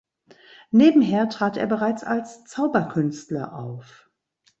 [0.71, 4.09] Nebenher trat er bereits als Zauberkünstler auf.